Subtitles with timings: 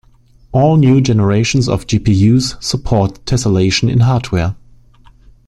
[0.51, 4.55] All new generations of GPUs support tesselation in hardware.